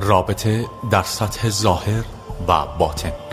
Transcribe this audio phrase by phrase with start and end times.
[0.00, 2.04] رابطه در سطح ظاهر
[2.48, 3.27] و باطن.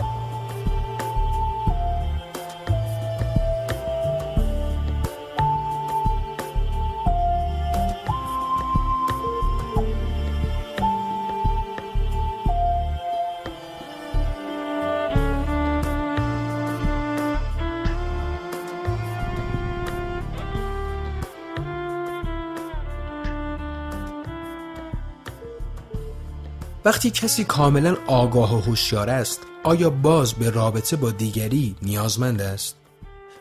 [26.86, 32.76] وقتی کسی کاملا آگاه و هوشیار است آیا باز به رابطه با دیگری نیازمند است؟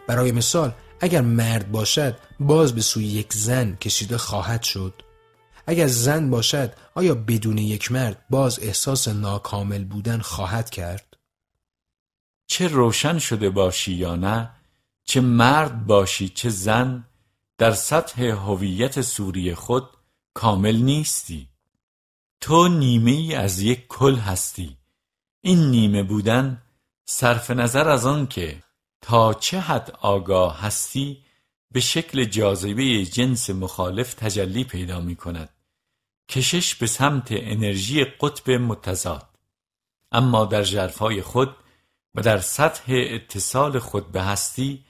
[0.07, 5.01] برای مثال اگر مرد باشد باز به سوی یک زن کشیده خواهد شد.
[5.67, 11.17] اگر زن باشد آیا بدون یک مرد باز احساس ناکامل بودن خواهد کرد؟
[12.47, 14.51] چه روشن شده باشی یا نه
[15.03, 17.07] چه مرد باشی چه زن
[17.57, 19.89] در سطح هویت سوری خود
[20.33, 21.54] کامل نیستی.
[22.45, 24.77] تو نیمه ای از یک کل هستی.
[25.41, 26.61] این نیمه بودن
[27.05, 28.63] صرف نظر از آن که
[29.01, 31.23] تا چه حد آگاه هستی
[31.71, 35.49] به شکل جاذبه جنس مخالف تجلی پیدا می کند
[36.29, 39.29] کشش به سمت انرژی قطب متضاد.
[40.11, 41.55] اما در جرفای خود
[42.15, 44.85] و در سطح اتصال خود به هستی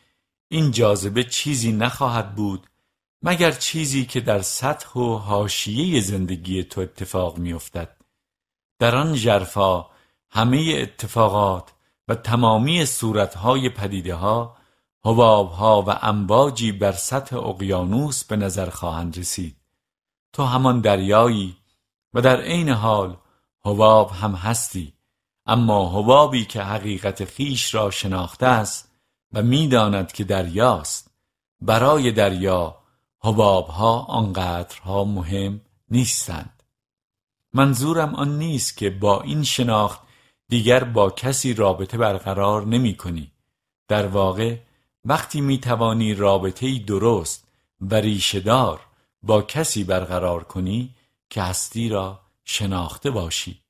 [0.47, 2.67] این جاذبه چیزی نخواهد بود
[3.21, 7.97] مگر چیزی که در سطح و حاشیه زندگی تو اتفاق میافتد؟
[8.79, 9.85] در آن جرفا
[10.29, 11.71] همه اتفاقات
[12.07, 14.57] و تمامی صورتهای پدیده ها
[15.05, 19.57] حبابها و امواجی بر سطح اقیانوس به نظر خواهند رسید.
[20.33, 21.57] تو همان دریایی
[22.13, 23.17] و در عین حال
[23.65, 24.93] حباب هم هستی.
[25.45, 28.91] اما حبابی که حقیقت خیش را شناخته است
[29.33, 31.11] و می‌داند که دریاست.
[31.61, 32.84] برای دریا
[33.25, 36.63] حبابها آنقدرها مهم نیستند.
[37.53, 40.01] منظورم آن نیست که با این شناخت
[40.49, 43.31] دیگر با کسی رابطه برقرار نمی کنی.
[43.87, 44.57] در واقع
[45.05, 47.47] وقتی می توانی رابطه درست
[47.81, 48.79] و ریشهدار
[49.23, 50.95] با کسی برقرار کنی
[51.29, 53.61] که هستی را شناخته باشی.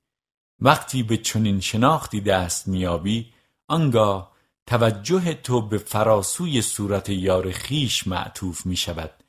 [0.59, 3.33] وقتی به چنین شناختی دست میابی
[3.67, 4.31] آنگاه
[4.67, 9.24] توجه تو به فراسوی صورت یار خیش معطوف می شود.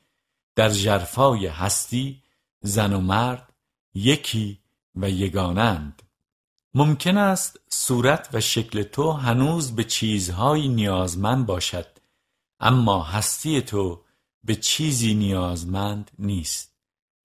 [0.57, 2.23] در جرفای هستی
[2.61, 3.53] زن و مرد
[3.93, 4.59] یکی
[4.95, 6.01] و یگانند.
[6.73, 11.87] ممکن است صورت و شکل تو هنوز به چیزهایی نیازمند باشد
[12.59, 14.03] اما هستی تو
[14.43, 16.73] به چیزی نیازمند نیست.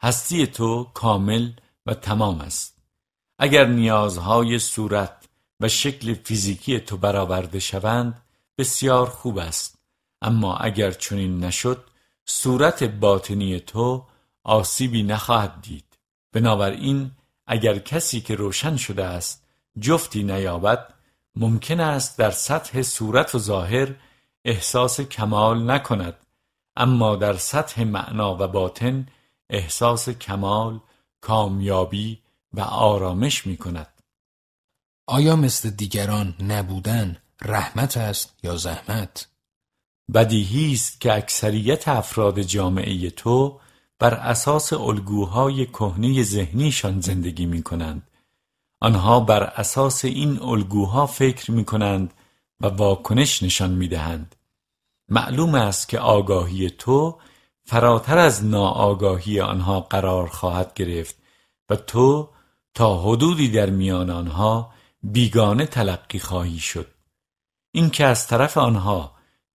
[0.03, 1.53] هستی تو کامل
[1.87, 2.78] و تمام است.
[3.38, 5.28] اگر نیازهای صورت
[5.60, 8.22] و شکل فیزیکی تو برآورده شوند
[8.59, 9.78] بسیار خوب است.
[10.22, 11.91] اما اگر چنین نشد
[12.25, 14.06] صورت باطنی تو
[14.44, 15.99] آسیبی نخواهد دید
[16.33, 17.10] بنابراین
[17.47, 19.47] اگر کسی که روشن شده است
[19.81, 20.94] جفتی نیابد
[21.37, 23.94] ممکن است در سطح صورت و ظاهر
[24.44, 26.15] احساس کمال نکند
[26.77, 29.06] اما در سطح معنا و باطن
[29.50, 30.81] احساس کمال
[31.21, 32.22] کامیابی
[32.53, 34.03] و آرامش می کند
[35.06, 39.31] آیا مثل دیگران نبودن رحمت است یا زحمت؟
[40.14, 43.60] بدیهی است که اکثریت افراد جامعه تو
[43.98, 48.10] بر اساس الگوهای کهنه ذهنیشان زندگی می کنند.
[48.80, 52.14] آنها بر اساس این الگوها فکر می کنند
[52.60, 54.36] و واکنش نشان می دهند.
[55.08, 57.19] معلوم است که آگاهی تو
[57.64, 61.16] فراتر از ناآگاهی آنها قرار خواهد گرفت
[61.70, 62.28] و تو
[62.74, 66.86] تا حدودی در میان آنها بیگانه تلقی خواهی شد
[67.72, 69.12] اینکه از طرف آنها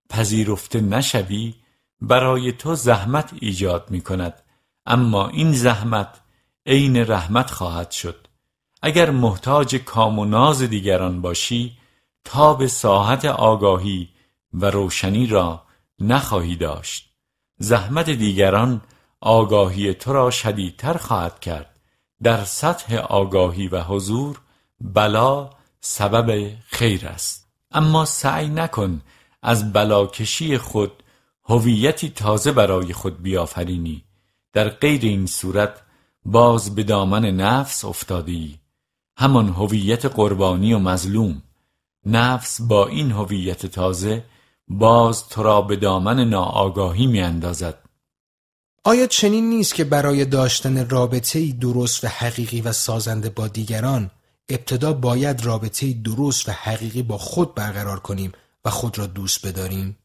[0.10, 1.56] پذیرفته نشوی
[2.02, 4.34] برای تو زحمت ایجاد می کند
[4.86, 6.22] اما این زحمت
[6.66, 8.28] عین رحمت خواهد شد.
[8.82, 11.78] اگر محتاج کام و ناز دیگران باشی
[12.24, 14.10] تا به ساحت آگاهی
[14.54, 15.64] و روشنی را
[16.00, 17.14] نخواهی داشت.
[17.58, 18.82] زحمت دیگران
[19.22, 21.80] آگاهی تو را شدیدتر خواهد کرد.
[22.24, 24.42] در سطح آگاهی و حضور
[24.82, 25.50] بلا
[25.80, 27.48] سبب خیر است.
[27.72, 29.02] اما سعی نکن
[29.42, 31.04] از بلاکشی خود
[31.46, 34.04] هویتی تازه برای خود بیافرینی.
[34.54, 35.82] در غیر این صورت
[36.26, 38.60] باز به دامن نفس افتادی.
[39.18, 41.42] همان هویت قربانی و مظلوم.
[42.06, 44.24] نفس با این هویت تازه
[44.68, 47.78] باز تو را به دامن ناآگاهی می اندازد.
[48.84, 54.12] آیا چنین نیست که برای داشتن رابطه درست و حقیقی و سازنده با دیگران
[54.50, 58.32] ابتدا باید رابطه درست و حقیقی با خود برقرار کنیم؟
[58.68, 59.98] و خود را دوست بداریم؟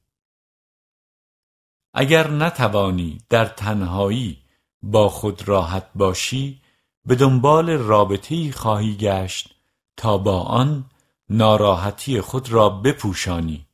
[1.94, 4.38] اگر نتوانی در تنهایی
[4.82, 6.62] با خود راحت باشی
[7.04, 9.54] به دنبال رابطه‌ای خواهی گشت
[9.96, 10.84] تا با آن
[11.28, 13.66] ناراحتی خود را بپوشانی.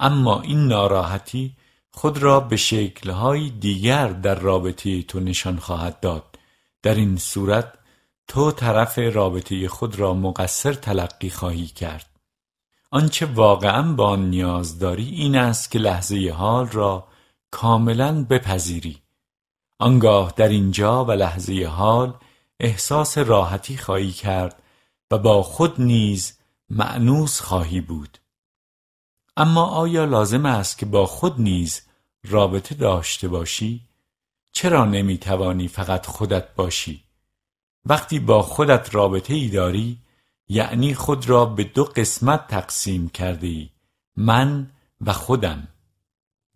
[0.00, 1.56] اما این ناراحتی
[1.90, 6.38] خود را به شکلهای دیگر در رابطه تو نشان خواهد داد.
[6.82, 7.72] در این صورت
[8.28, 12.11] تو طرف رابطه خود را مقصر تلقی خواهی کرد.
[12.94, 17.08] آنچه واقعا با آن نیاز داری این است که لحظه حال را
[17.50, 19.02] کاملا بپذیری
[19.78, 22.14] آنگاه در اینجا و لحظه حال
[22.60, 24.62] احساس راحتی خواهی کرد
[25.10, 26.38] و با خود نیز
[26.70, 28.18] معنوس خواهی بود
[29.36, 31.82] اما آیا لازم است که با خود نیز
[32.24, 33.88] رابطه داشته باشی؟
[34.52, 37.04] چرا نمی توانی فقط خودت باشی؟
[37.84, 40.01] وقتی با خودت رابطه ای داری
[40.52, 43.68] یعنی خود را به دو قسمت تقسیم کرده
[44.16, 44.70] من
[45.00, 45.68] و خودم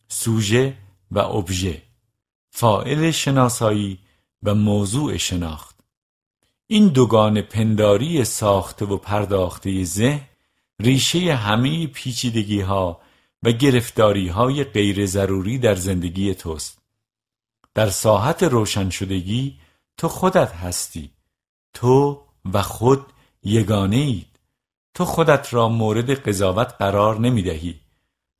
[0.08, 0.76] سوژه
[1.10, 1.82] و ابژه
[2.50, 3.98] فائل شناسایی
[4.42, 5.76] و موضوع شناخت.
[6.66, 10.28] این دوگان پنداری ساخته و پرداخته ذهن
[10.80, 13.00] ریشه همه پیچیدگی ها
[13.42, 16.78] و گرفتاری های غیر ضروری در زندگی توست.
[17.74, 19.58] در ساحت روشن شدگی
[19.96, 21.10] تو خودت هستی
[21.74, 22.22] تو
[22.52, 23.06] و خود
[23.48, 24.40] یگانه اید
[24.94, 27.80] تو خودت را مورد قضاوت قرار نمی دهی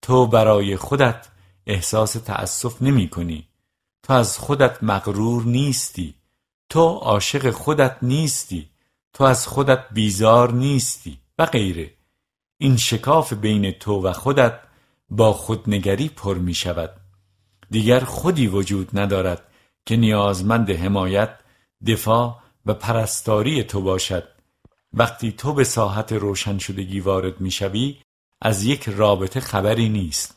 [0.03, 1.27] تو برای خودت
[1.67, 3.49] احساس تأسف نمی کنی
[4.03, 6.15] تو از خودت مغرور نیستی.
[6.69, 8.69] تو عاشق خودت نیستی.
[9.13, 11.91] تو از خودت بیزار نیستی و غیره.
[12.59, 14.61] این شکاف بین تو و خودت
[15.11, 16.91] با خودنگری پر می شود
[17.71, 19.43] دیگر خودی وجود ندارد
[19.87, 21.39] که نیازمند حمایت
[21.87, 24.36] دفاع و پرستاری تو باشد.
[24.93, 27.97] وقتی تو به ساحت روشن شدگی وارد می شوی
[28.43, 30.37] از یک رابطه خبری نیست.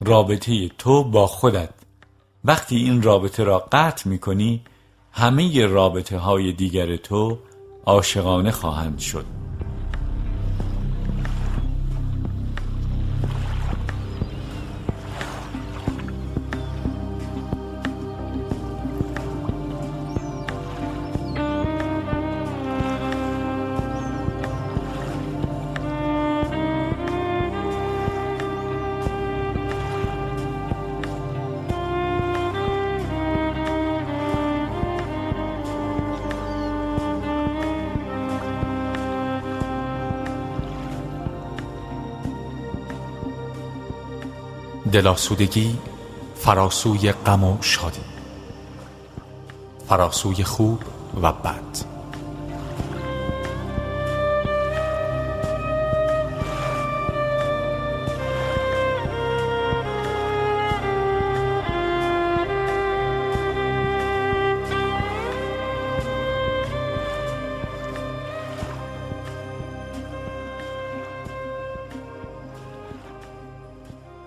[0.00, 1.74] رابطه تو با خودت.
[2.44, 4.64] وقتی این رابطه را قطع می کنی
[5.12, 7.38] همه رابطه های دیگر تو
[7.86, 9.39] عاشقانه خواهند شد.
[45.10, 45.78] دلاسودگی
[46.36, 48.00] فراسوی غم و شادی.
[49.88, 50.82] فراسوی خوب
[51.22, 51.89] و بد.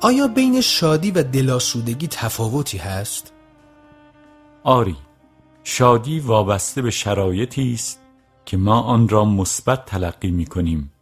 [0.04, 3.34] آیا بین شادی و دلاسودگی تفاوتی هست؟
[4.64, 4.96] آری
[5.64, 8.00] شادی وابسته به شرایطی است
[8.46, 10.94] که ما آن را مثبت تلقی می کنیم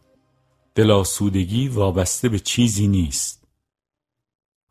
[0.74, 3.44] دلاسودگی وابسته به چیزی نیست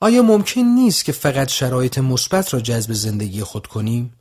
[0.01, 4.13] آیا ممکن نیست که فقط شرایط مثبت را جذب زندگی خود کنیم؟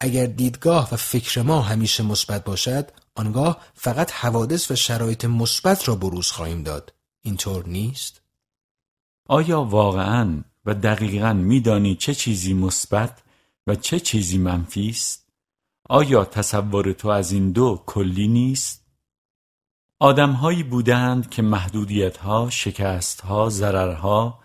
[0.00, 5.94] اگر دیدگاه و فکر ما همیشه مثبت باشد، آنگاه فقط حوادث و شرایط مثبت را
[5.94, 6.92] بروز خواهیم داد.
[7.22, 8.21] اینطور نیست؟
[9.32, 13.22] آیا واقعا و دقیقا میدانی چه چیزی مثبت
[13.66, 15.28] و چه چیزی منفی است؟
[15.88, 18.86] آیا تصور تو از این دو کلی نیست؟
[20.00, 24.38] آدمهایی بودند که محدودیتها، شکستها، ضررها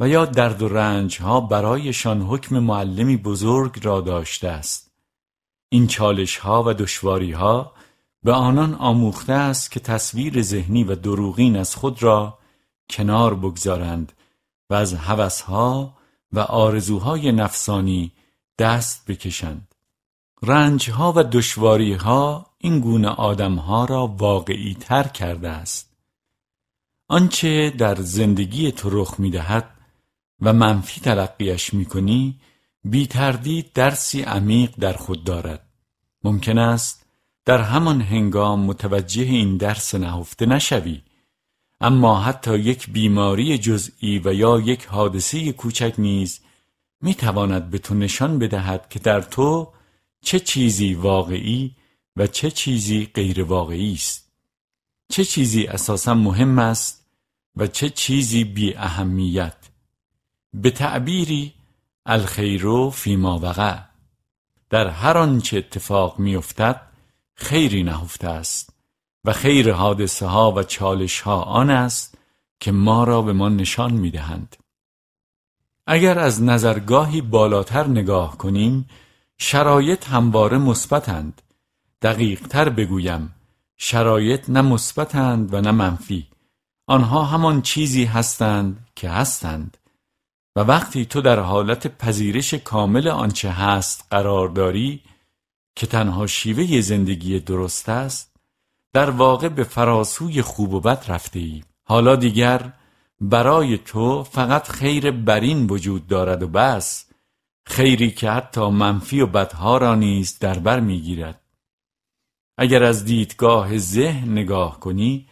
[0.00, 4.92] و یا درد و رنجها برایشان حکم معلمی بزرگ را داشته است.
[5.68, 7.72] این چالشها و دشواریها
[8.22, 12.38] به آنان آموخته است که تصویر ذهنی و دروغین از خود را
[12.90, 14.12] کنار بگذارند
[14.70, 15.96] و از هوسها
[16.32, 18.12] و آرزوهای نفسانی
[18.58, 19.74] دست بکشند.
[20.42, 25.96] رنجها و دشواریها این گونه آدمها را واقعی تر کرده است.
[27.08, 29.70] آنچه در زندگی تو رخ می دهد
[30.40, 32.40] و منفی تلقیش می کنی
[32.84, 35.68] بی تردید درسی عمیق در خود دارد.
[36.24, 37.06] ممکن است
[37.44, 41.02] در همان هنگام متوجه این درس نهفته نشوی.
[41.80, 46.40] اما حتی یک بیماری جزئی و یا یک حادثه کوچک نیز
[47.00, 49.72] می تواند به تو نشان بدهد که در تو
[50.20, 51.76] چه چیزی واقعی
[52.16, 54.32] و چه چیزی غیر واقعی است.
[55.08, 57.06] چه چیزی اساسا مهم است
[57.56, 59.56] و چه چیزی بی اهمیت.
[60.54, 61.54] به تعبیری
[62.06, 63.78] الخیر فیما وقع.
[64.70, 66.80] در هر آنچه اتفاق میافتد
[67.34, 68.77] خیری نهفته است.
[69.28, 72.18] و خیر حادثه ها و چالش ها آن است
[72.60, 74.56] که ما را به ما نشان می دهند.
[75.86, 78.88] اگر از نظرگاهی بالاتر نگاه کنیم
[79.38, 81.42] شرایط همواره مثبتند.
[82.02, 83.34] دقیق تر بگویم
[83.76, 86.28] شرایط نه مثبتند و نه منفی.
[86.86, 89.76] آنها همان چیزی هستند که هستند.
[90.56, 95.02] و وقتی تو در حالت پذیرش کامل آنچه هست قرار داری
[95.76, 98.27] که تنها شیوه زندگی درست است
[98.98, 102.72] در واقع به فراسوی خوب و بد رفته ای حالا دیگر
[103.20, 107.06] برای تو فقط خیر برین وجود دارد و بس.
[107.66, 111.40] خیری که حتی منفی و بدها را نیز در بر می‌گیرد.
[112.56, 115.28] اگر از دیدگاه ذهن نگاه کنی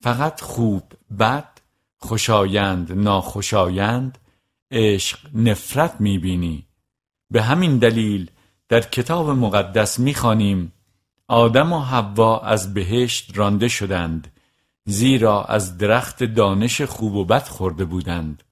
[0.00, 0.82] فقط خوب
[1.18, 1.60] بد
[1.96, 4.18] خوشایند ناخوشایند
[4.70, 6.66] عشق نفرت می‌بینی.
[7.30, 8.30] به همین دلیل
[8.68, 10.72] در کتاب مقدس می‌خوانیم
[11.28, 14.32] آدم و حوا از بهشت رانده شدند
[14.86, 18.42] زیرا از درخت دانش خوب و بد خورده بودند.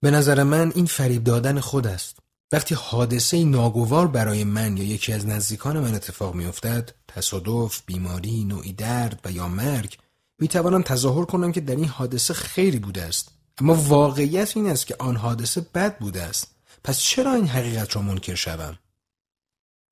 [0.00, 2.18] به نظر من این فریب دادن خود است.
[2.52, 8.72] وقتی حادثه ناگوار برای من یا یکی از نزدیکان من اتفاق میافتد تصادف بیماری نوعی
[8.72, 9.98] درد و یا مرگ
[10.38, 13.32] می‌توانم تظاهر کنم که در این حادثه خیری بوده است.
[13.58, 16.54] اما واقعیت این است که آن حادثه بد بوده است.
[16.84, 18.78] پس چرا این حقیقت را منکر شوم؟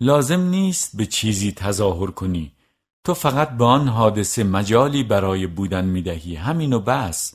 [0.00, 2.52] لازم نیست به چیزی تظاهر کنی.
[3.04, 6.34] تو فقط به آن حادثه مجالی برای بودن می‌دهی.
[6.34, 7.34] همین و بس.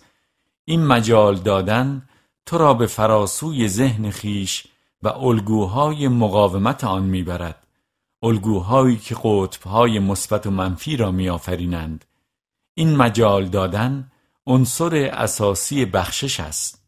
[0.66, 2.10] این مجال دادن
[2.46, 4.68] تو را به فراسوی ذهن خیش
[5.04, 7.68] و الگوهای مقاومت آن می‌برد.
[8.24, 12.06] الگوهایی که قطبهای مثبت و منفی را میآفرینند.
[12.74, 14.12] این مجال دادن
[14.48, 16.84] عنصر اساسی بخشش است.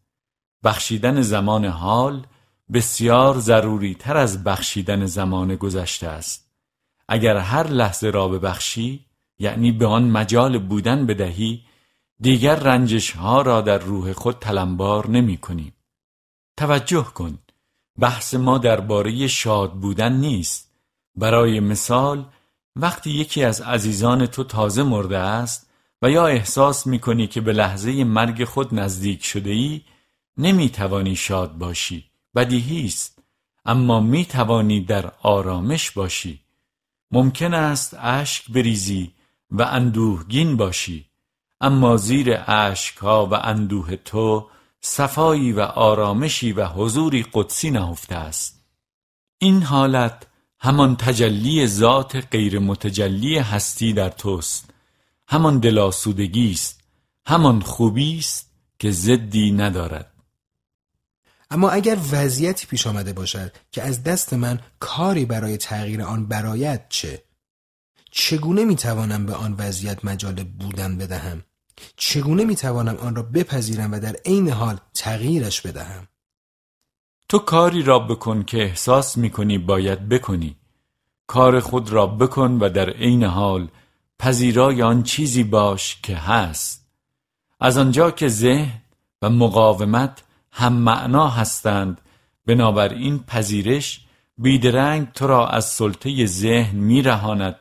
[0.64, 2.28] بخشیدن زمان حال
[2.74, 6.52] بسیار ضروری تر از بخشیدن زمان گذشته است.
[7.08, 9.06] اگر هر لحظه را ببخشی
[9.40, 11.64] یعنی به آن مجال بودن بدهی
[12.20, 15.74] دیگر رنجش ها را در روح خود تلمبار نمی کنی.
[16.58, 17.40] توجه کن
[18.00, 20.72] بحث ما درباره شاد بودن نیست.
[21.16, 22.26] برای مثال
[22.76, 25.70] وقتی یکی از عزیزان تو تازه مرده است
[26.02, 29.82] و یا احساس می کنی که به لحظه مرگ خود نزدیک شده ای
[30.38, 32.13] نمی توانی شاد باشی.
[32.36, 33.20] بدیهی است
[33.66, 36.40] اما می توانی در آرامش باشی.
[37.12, 39.12] ممکن است اشک بریزی
[39.52, 41.06] و اندوهگین باشی.
[41.62, 42.34] اما زیر
[43.02, 44.50] ها و اندوه تو
[44.82, 48.66] صفایی و آرامشی و حضوری قدسی نهفته است.
[49.38, 50.28] این حالت
[50.60, 54.70] همان تجلی ذات غیر متجلی هستی در توست.
[55.28, 56.84] همان دلاسودگی است.
[57.26, 60.13] همان خوبی است که زدی ندارد.
[61.52, 66.86] اما اگر وضعیتی پیش آمده باشد که از دست من کاری برای تغییر آن برایت
[66.90, 67.24] چه؟
[68.12, 71.44] چگونه می‌توانم به آن وضعیت مجال بودن بدهم؟
[71.98, 76.08] چگونه می‌توانم آن را بپذیرم و در عین حال تغییرش بدهم؟
[77.30, 80.56] تو کاری را بکن که احساس می‌کنی باید بکنی.
[81.28, 83.68] کار خود را بکن و در عین حال
[84.20, 86.86] پذیرای آن چیزی باش که هست.
[87.60, 88.82] از آنجا که ذهن
[89.22, 90.23] و مقاومت
[90.54, 92.02] هم معنا هستند
[92.46, 94.06] بنابراین پذیرش
[94.38, 97.56] بیدرنگ تو را از سلطه ذهن میرهاند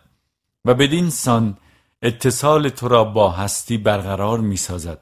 [0.64, 1.56] و بدین سان
[2.02, 5.00] اتصال تو را با هستی برقرار می سازد.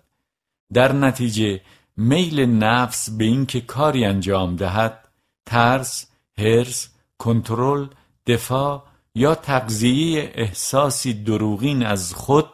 [0.73, 1.61] در نتیجه
[1.97, 5.09] میل نفس به اینکه کاری انجام دهد
[5.47, 6.07] ترس،
[6.39, 7.87] هرس، کنترل،
[8.27, 12.51] دفاع یا تقضیه احساسی دروغین از خود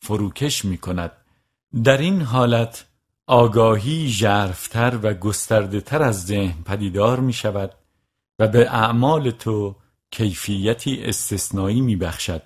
[0.00, 1.12] فروکش می کند.
[1.84, 2.87] در این حالت
[3.30, 7.74] آگاهی ژرفتر و گسترده تر از ذهن پدیدار می شود
[8.38, 9.76] و به اعمال تو
[10.10, 12.42] کیفیتی استثنایی می بخشد.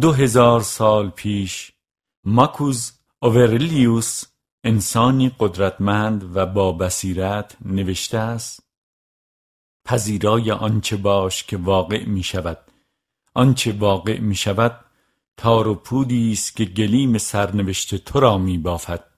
[0.00, 1.72] دو هزار سال پیش
[2.24, 4.24] ماکوز اوورلیوس
[4.64, 8.62] انسانی قدرتمند و با بصیرت نوشته است
[9.84, 12.58] پذیرای آنچه باش که واقع می شود
[13.34, 14.84] آنچه واقع می شود
[15.36, 19.11] تار و پودی است که گلیم سرنوشت تو را می بافد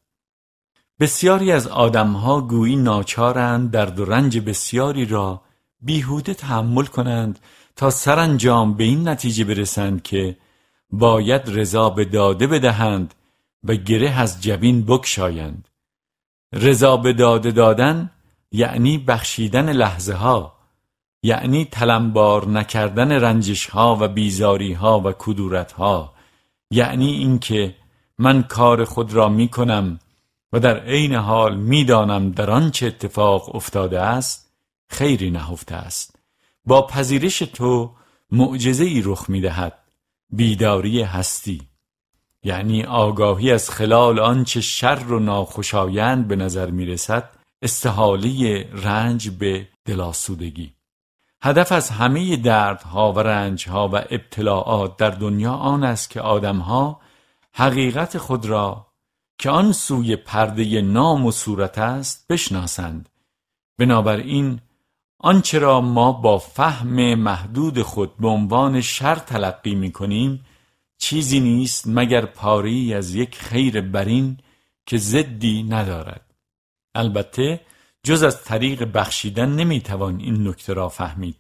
[1.01, 5.43] بسیاری از آدمها گویی ناچارند درد و رنج بسیاری را
[5.81, 7.39] بیهوده تحمل کنند
[7.77, 10.37] تا سرانجام به این نتیجه برسند که
[10.91, 13.15] باید رضا به داده بدهند
[13.65, 15.69] و گره از جبین بکشایند.
[16.53, 18.11] رضا به داده دادن
[18.53, 20.55] یعنی بخشیدن لحظه ها
[21.23, 26.15] یعنی تلمبار نکردن رنجش ها و بیزاری ها و کدورت ها
[26.71, 27.75] یعنی اینکه
[28.19, 29.99] من کار خود را می کنم
[30.55, 34.53] و در عین حال می‌دانم در آنچه اتفاق افتاده است
[34.89, 36.19] خیری نهفته است.
[36.65, 37.91] با پذیرش تو
[38.31, 39.79] معجزه ای رخ می دهد
[40.31, 41.63] بیداری هستی.
[42.43, 47.31] یعنی آگاهی از خلال آنچه شر و ناخوشایند به نظر می رسد
[47.63, 50.75] استحاله رنج به دلاسودگی
[51.43, 57.01] هدف از همه دردها و رنجها و ابتلاعات در دنیا آن است که آدمها
[57.53, 58.84] حقیقت خود را
[59.39, 63.09] که آن سوی پرده نام و صورت است بشناسند.
[63.79, 64.61] بنابراین
[65.19, 70.45] آنچه را ما با فهم محدود خود به عنوان شر تلقی می کنیم
[70.99, 74.39] چیزی نیست مگر پاری از یک خیر برین
[74.87, 76.35] که زدی ندارد.
[76.95, 77.61] البته
[78.03, 81.37] جز از طریق بخشیدن نمی‌توان این نکته را فهمید.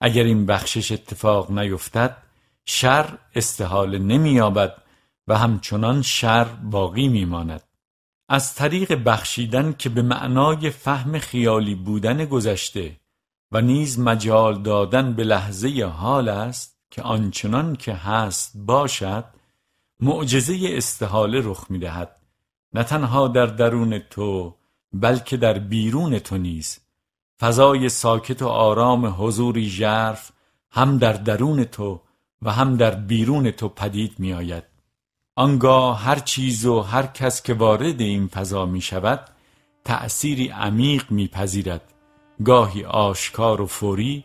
[0.00, 2.16] اگر این بخشش اتفاق نیفتد
[2.64, 4.81] شر استحاله نمییابد
[5.28, 7.62] و همچنان شر باقی میماند.
[8.28, 13.00] از طریق بخشیدن که به معنای فهم خیالی بودن گذشته
[13.52, 19.24] و نیز مجال دادن به لحظه حال است که آنچنان که هست باشد
[20.00, 22.16] معجزه استحاله رخ می‌دهد.
[22.74, 24.56] نه تنها در درون تو
[24.92, 26.78] بلکه در بیرون تو نیز.
[27.40, 30.30] فضای ساکت و آرام حضوری ژرف
[30.70, 32.00] هم در درون تو
[32.42, 34.71] و هم در بیرون تو پدید می آید.
[35.36, 39.20] آنگاه هر چیز و هر کس که وارد این فضا می شود
[39.84, 41.82] تأثیری عمیق می پذیرد.
[42.44, 44.24] گاهی آشکار و فوری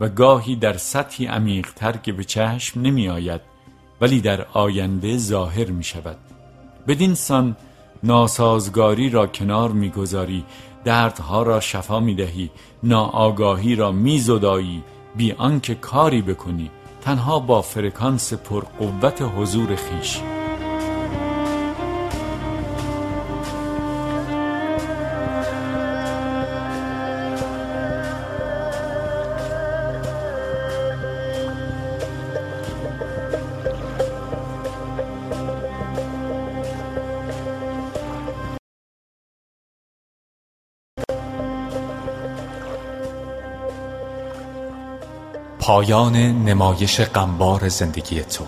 [0.00, 3.40] و گاهی در سطحی عمیقتر که به چشم نمی آید
[4.00, 6.18] ولی در آینده ظاهر می شود.
[6.88, 7.56] بدین سان
[8.02, 10.44] ناسازگاری را کنار می‌گذاری
[10.84, 12.50] دردها را شفا می دهی
[12.82, 14.82] ناآگاهی را میزدایی
[15.16, 16.70] بی آنکه کاری بکنی.
[17.00, 20.20] تنها با فرکانس پرقوت حضور خیش.
[45.66, 48.44] پایان نمایش غمبار زندگی تو.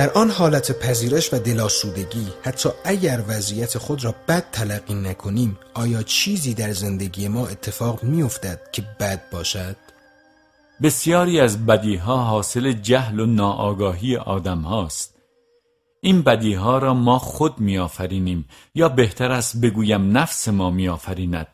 [0.00, 6.02] در آن حالت پذیرش و دلاسودگی حتی اگر وضعیت خود را بد تلقی نکنیم آیا
[6.02, 9.76] چیزی در زندگی ما اتفاق میافتد که بد باشد؟
[10.82, 15.14] بسیاری از بدیها حاصل جهل و ناآگاهی آدم هاست.
[16.00, 21.48] این بدیها را ما خود میآفرینیم یا بهتر است بگویم نفس ما میآفریند.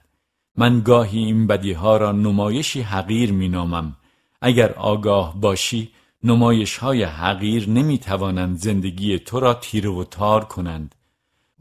[0.56, 3.96] من گاهی این بدیها را نمایشی حقیر مینامم.
[4.42, 5.90] اگر آگاه باشی
[6.22, 10.94] نمایش های حقیر نمی توانند زندگی تو را تیره و تار کنند.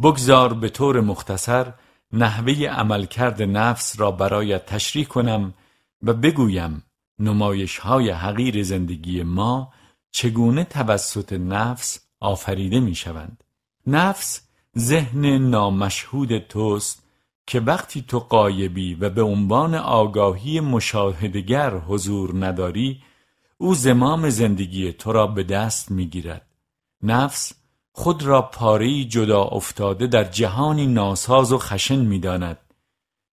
[0.02, 1.74] بگذار به طور مختصر
[2.14, 5.54] نحوه عملکرد نفس را برایت تشریح کنم
[6.04, 6.84] و بگویم
[7.20, 9.74] نمایش های حقیر زندگی ما
[10.12, 13.44] چگونه توسط نفس آفریده می شوند
[13.88, 14.42] نفس
[14.78, 17.04] ذهن نامشهود توست
[17.48, 23.02] که وقتی تو قایبی و به عنوان آگاهی مشاهدگر حضور نداری
[23.58, 26.48] او زمام زندگی تو را به دست می‌گیرد.
[27.02, 27.54] نفس
[27.92, 32.58] خود را پاری جدا افتاده در جهانی ناساز و خشن می‌داند.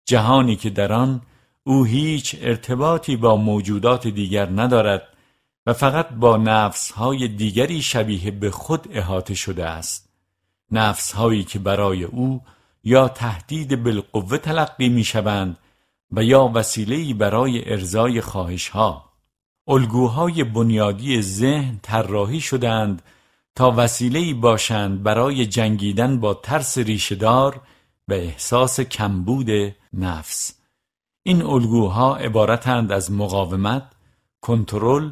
[0.06, 1.22] جهانی که در آن
[1.64, 5.08] او هیچ ارتباطی با موجودات دیگر ندارد
[5.66, 10.10] و فقط با نفس های دیگری شبیه به خود احاطه شده است.
[10.72, 12.42] نفس هایی که برای او
[12.84, 15.58] یا تهدید بالقوه تلقی می شوند
[16.12, 19.11] و یا وسیله‌ای برای ارزای خواهش ها
[19.68, 23.02] الگوهای بنیادی ذهن طراحی شدند
[23.56, 27.62] تا وسیله‌ای باشند برای جنگیدن با ترس ریشهدار
[28.08, 29.50] و احساس کمبود
[29.94, 30.54] نفس.
[31.24, 33.92] این الگوها عبارتند از مقاومت،
[34.42, 35.12] کنترل،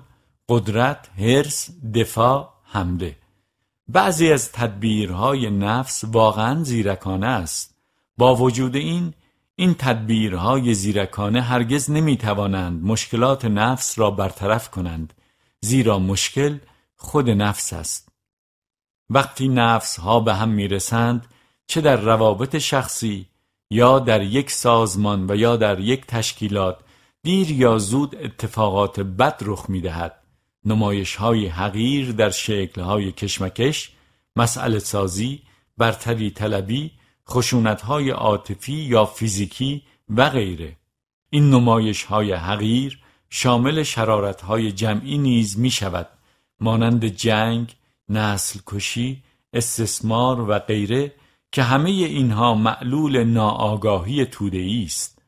[0.50, 3.16] قدرت، حرس، دفاع، حمله.
[3.88, 7.76] بعضی از تدبیرهای نفس واقعا زیرکانه است.
[8.18, 9.14] با وجود این
[9.60, 15.14] این تدبیرهای زیرکانه هرگز نمی توانند مشکلات نفس را برطرف کنند
[15.62, 16.58] زیرا مشکل
[16.96, 18.10] خود نفس است.
[19.10, 21.28] وقتی نفس ها به هم می رسند
[21.68, 23.26] چه در روابط شخصی
[23.70, 26.80] یا در یک سازمان و یا در یک تشکیلات
[27.24, 30.24] دیر یا زود اتفاقات بد رخ می دهد
[30.66, 33.92] نمایش های حقیر در شکل های کشمکش
[34.36, 35.42] مسئله سازی
[35.78, 36.92] برتری طلبی
[37.30, 40.78] خشونت های عاطفی یا فیزیکی و غیره.
[41.30, 46.08] این نمایش های حقیر شامل شرارت های جمعی نیز می شود
[46.60, 47.76] مانند جنگ،
[48.10, 51.14] نسل کشی، استثمار و غیره
[51.52, 55.22] که همه اینها معلول ناآگاهی توده است.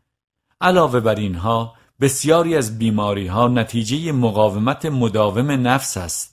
[0.62, 6.31] علاوه بر اینها بسیاری از بیماری ها نتیجه مقاومت مداوم نفس است.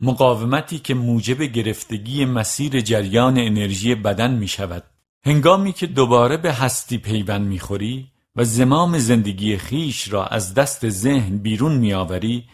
[0.00, 4.82] مقاومتی که موجب گرفتگی مسیر جریان انرژی بدن می شود
[5.24, 11.38] هنگامی که دوباره به هستی پیوند می‌خوری و زمام زندگی خیش را از دست ذهن
[11.38, 12.44] بیرون میآوری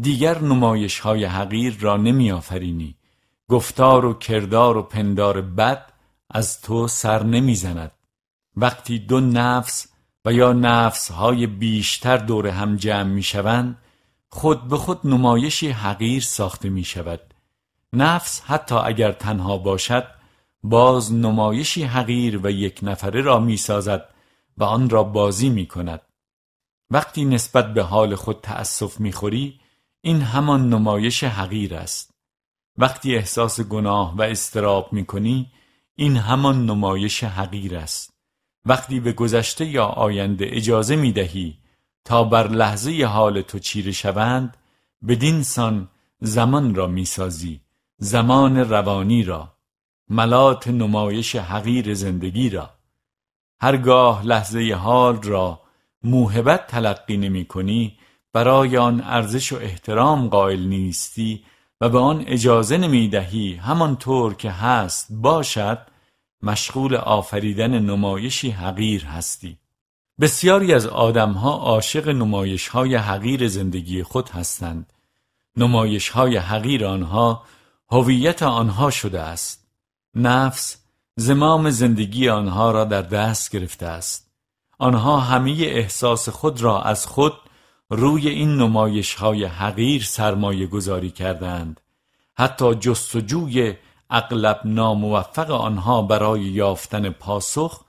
[0.00, 2.96] دیگر نمایش های حقیر را نمیآفرینی.
[3.48, 5.92] گفتار و کردار و پندار بد
[6.30, 7.92] از تو سر نمی‌زند.
[8.56, 9.88] وقتی دو نفس
[10.24, 13.78] و یا نفس های بیشتر دور هم جمع می شوند
[14.34, 17.34] خود به خود نمایشی حقیر ساخته می شود.
[17.92, 20.06] نفس حتی اگر تنها باشد
[20.62, 24.08] باز نمایشی حقیر و یک نفره را می سازد
[24.58, 26.00] و آن را بازی می کند.
[26.90, 29.60] وقتی نسبت به حال خود تأسف می خوری
[30.00, 32.10] این همان نمایش حقیر است.
[32.78, 35.52] وقتی احساس گناه و استراب می کنی
[35.96, 38.14] این همان نمایش حقیر است.
[38.64, 41.63] وقتی به گذشته یا آینده اجازه می دهی
[42.04, 44.56] تا بر لحظه حال تو چیره شوند
[45.08, 45.88] بدین سان
[46.20, 47.60] زمان را می سازی
[47.98, 49.54] زمان روانی را
[50.08, 52.70] ملات نمایش حقیر زندگی را.
[53.60, 55.60] هرگاه لحظه حال را
[56.02, 57.98] موهبت تلقی نمی کنی
[58.32, 61.44] برای آن ارزش و احترام قائل نیستی
[61.80, 65.78] و به آن اجازه نمی دهی همانطور که هست باشد
[66.42, 69.58] مشغول آفریدن نمایشی حقیر هستی.
[70.20, 74.92] بسیاری از آدمها عاشق نمایش های حقیر زندگی خود هستند.
[75.56, 77.42] نمایش های حقیر آنها
[77.90, 79.66] هویت آنها شده است.
[80.14, 80.76] نفس
[81.16, 84.30] زمام زندگی آنها را در دست گرفته است.
[84.78, 87.32] آنها همه احساس خود را از خود
[87.90, 91.80] روی این نمایش های حقیر سرمایه گذاری کردند.
[92.36, 93.74] حتی جستجوی
[94.10, 97.84] اغلب ناموفق آنها برای یافتن پاسخ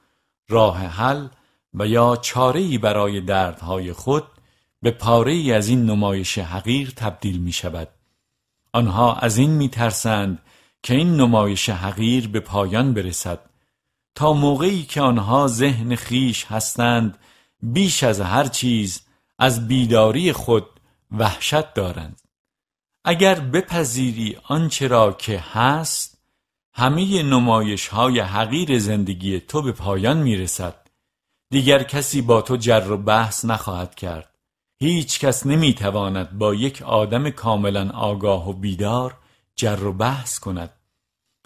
[0.49, 1.27] راه حل
[1.75, 4.23] و یا چاره‌ای برای دردهای خود
[4.81, 7.87] به پاره ای از این نمایش حقیر تبدیل می شود
[8.73, 10.41] آنها از این می ترسند
[10.83, 13.39] که این نمایش حقیر به پایان برسد.
[14.15, 17.17] تا موقعی که آنها ذهن خیش هستند
[17.61, 19.01] بیش از هر چیز
[19.39, 20.65] از بیداری خود
[21.11, 22.21] وحشت دارند.
[23.05, 26.17] اگر بپذیری آنچه را که هست
[26.73, 30.84] همه نمایش های حقیر زندگی تو به پایان می رسد
[31.49, 34.35] دیگر کسی با تو جر و بحث نخواهد کرد.
[34.79, 39.17] هیچ کس نمی تواند با یک آدم کاملا آگاه و بیدار
[39.55, 40.73] جر و بحث کند.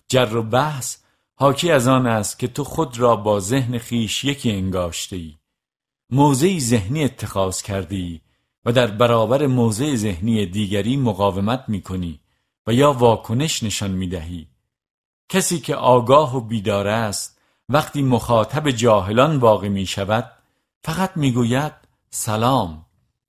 [0.08, 0.98] جر و بحث
[1.36, 5.36] حاکی از آن است که تو خود را با ذهن خیش یکی انگاشته ای
[6.10, 8.22] موضعی ذهنی اتخاذ کرده ای
[8.66, 12.20] و در برابر موضع ذهنی دیگری مقاومت می کنی
[12.68, 14.48] و یا واکنش نشان می دهی
[15.30, 17.39] کسی که آگاه و بیدار است
[17.70, 20.32] وقتی مخاطب جاهلان واقع می شود
[20.84, 21.74] فقط می گوید
[22.10, 22.86] سلام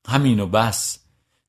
[0.09, 0.99] همین و بس.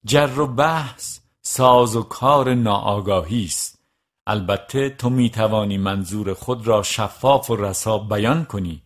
[0.05, 3.79] جر و بحث ساز و کار ناآگاهی است.
[4.27, 8.81] البته تو می توانی منظور خود را شفاف و رسا بیان کنی.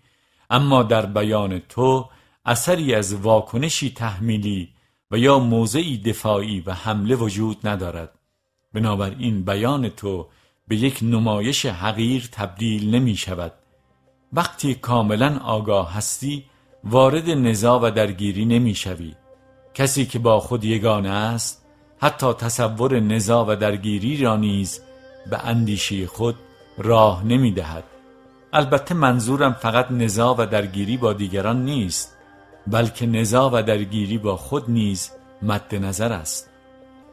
[0.50, 2.10] اما در بیان تو
[2.46, 4.70] اثری از واکنشی تحمیلی
[5.12, 8.20] و یا موضعی دفاعی و حمله وجود ندارد.
[8.74, 10.28] بنابراین بیان تو
[10.68, 13.54] به یک نمایش حقیر تبدیل نمی شود.
[14.36, 16.46] وقتی کاملا آگاه هستی
[16.84, 19.16] وارد نزاع و درگیری نمی شوی
[19.74, 21.66] کسی که با خود یگانه است
[22.02, 24.82] حتی تصور نزاع و درگیری را نیز
[25.30, 26.36] به اندیشه خود
[26.78, 27.84] راه نمی دهد
[28.54, 32.18] البته منظورم فقط نزاع و درگیری با دیگران نیست
[32.68, 36.50] بلکه نزاع و درگیری با خود نیز مد نظر است.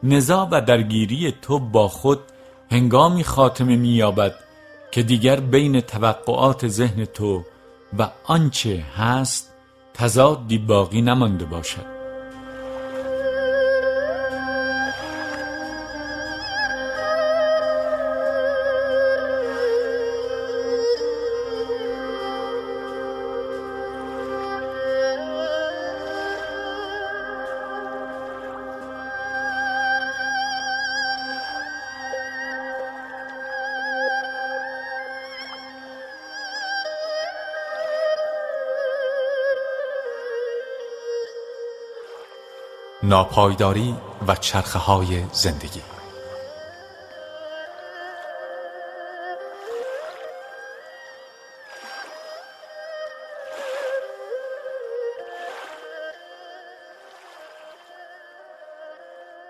[0.03, 2.19] نزاع و درگیری تو با خود
[2.71, 4.35] هنگامی خاتمه مییابد
[4.93, 7.43] که دیگر بین توقعات ذهن تو
[7.99, 9.53] و آنچه هست
[9.93, 11.92] تضادی باقی نمانده باشد.
[43.03, 43.95] ناپایداری
[44.27, 45.81] و چرخه های زندگی.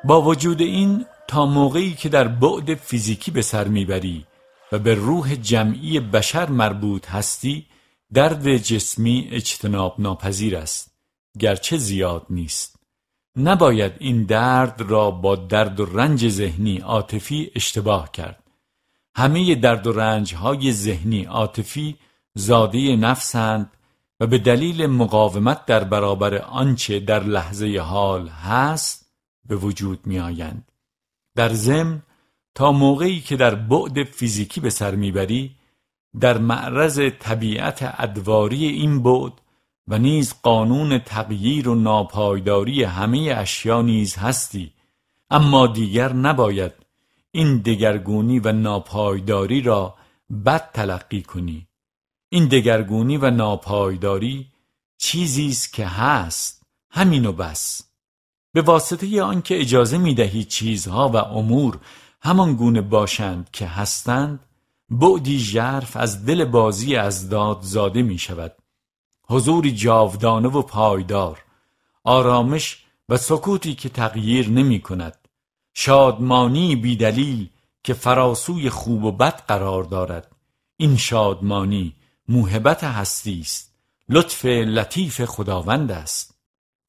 [0.03, 4.25] با وجود این تا موقعی که در بعد فیزیکی به سر می‌بری
[4.71, 7.65] و به روح جمعی بشر مربوط هستی
[8.13, 10.91] درد جسمی اجتناب ناپذیر است
[11.39, 12.82] گرچه زیاد نیست.
[13.37, 18.43] نباید این درد را با درد و رنج ذهنی عاطفی اشتباه کرد
[19.15, 21.97] همه درد و رنج های ذهنی عاطفی
[22.35, 23.71] زاده نفسند
[24.19, 29.11] و به دلیل مقاومت در برابر آنچه در لحظه حال هست
[29.45, 30.71] به وجود می آیند.
[31.35, 32.01] در ضمن
[32.55, 35.55] تا موقعی که در بعد فیزیکی به سر می‌بری
[36.19, 39.33] در معرض طبیعت ادواری این بعد
[39.87, 44.73] و نیز قانون تغییر و ناپایداری همه اشیا نیز هستی.
[45.29, 46.71] اما دیگر نباید
[47.31, 49.95] این دگرگونی و ناپایداری را
[50.45, 51.67] بد تلقی کنی.
[52.29, 54.47] این دگرگونی و ناپایداری
[54.97, 57.81] چیزی است که هست همین و بس.
[58.53, 61.79] به واسطه آنکه اجازه می دهی چیزها و امور
[62.21, 64.39] همان گونه باشند که هستند
[64.89, 68.55] بعدی ژرف از دل بازی از داد زاده می شود
[69.27, 71.43] حضوری جاودانه و پایدار
[72.03, 75.27] آرامش و سکوتی که تغییر نمی کند.
[75.73, 77.49] شادمانی بیدلیل
[77.83, 80.35] که فراسوی خوب و بد قرار دارد.
[80.77, 81.95] این شادمانی
[82.27, 83.73] موهبت هستی است.
[84.09, 86.35] لطف لطیف خداوند است.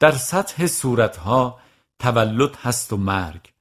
[0.01, 1.59] در سطح صورتها
[1.99, 3.53] تولد هست و مرگ.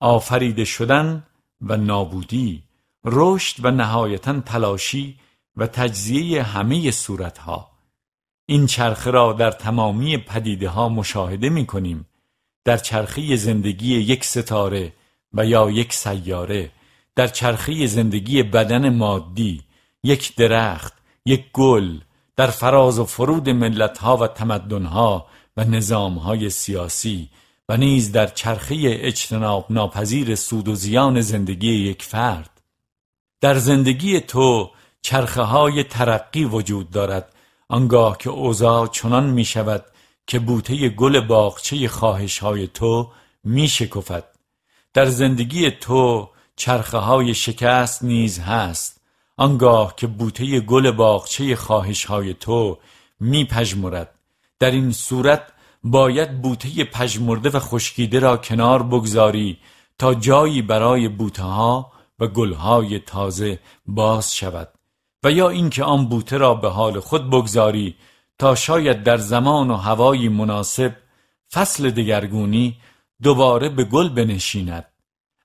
[0.00, 1.26] آفریده شدن
[1.60, 2.62] و نابودی
[3.04, 5.18] رشد و نهایتا تلاشی
[5.56, 7.71] و تجزیه همه صورتها.
[8.52, 12.06] این چرخه را در تمامی پدیده ها مشاهده می کنیم
[12.64, 14.92] در چرخه زندگی یک ستاره
[15.32, 16.70] و یا یک سیاره
[17.16, 19.62] در چرخه زندگی بدن مادی
[20.02, 20.92] یک درخت
[21.26, 21.98] یک گل
[22.36, 27.28] در فراز و فرود ملتها و تمدنها و نظامهای سیاسی
[27.68, 32.60] و نیز در چرخه اجتناب ناپذیر سود و زیان زندگی یک فرد.
[33.40, 34.70] در زندگی تو
[35.02, 37.31] چرخه های ترقی وجود دارد
[37.72, 39.84] آنگاه که اوضاع چنان می شود
[40.26, 43.10] که بوته گل باغچه خواهش های تو
[43.44, 44.24] می شکفد
[44.94, 49.00] در زندگی تو چرخه های شکست نیز هست.
[49.36, 52.78] آنگاه که بوته گل باغچه خواهش های تو
[53.20, 54.14] می پجمرد
[54.58, 55.42] در این صورت
[55.84, 59.58] باید بوته پژمرده و خشکیده را کنار بگذاری
[59.98, 64.81] تا جایی برای بوته ها و گلهای تازه باز شود.
[65.24, 67.94] و یا اینکه آن بوته را به حال خود بگذاری
[68.38, 70.96] تا شاید در زمان و هوایی مناسب
[71.52, 72.76] فصل دگرگونی
[73.22, 74.84] دوباره به گل بنشیند.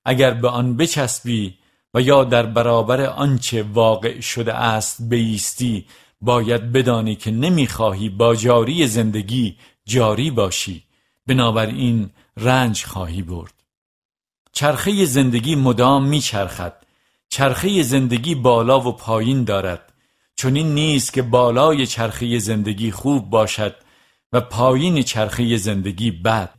[0.04, 1.58] اگر به آن بچسبی
[1.94, 5.86] و یا در برابر آنچه واقع شده است بیستی
[6.20, 10.84] باید بدانی که نمی‌خواهی با جاری زندگی جاری باشی.
[11.26, 13.54] بنابراین رنج خواهی برد.
[14.52, 16.87] چرخه زندگی مدام میچرخد.
[17.28, 19.92] چرخه زندگی بالا و پایین دارد.
[20.36, 23.74] چون این نیست که بالای چرخه زندگی خوب باشد
[24.32, 26.54] و پایین چرخه زندگی بد.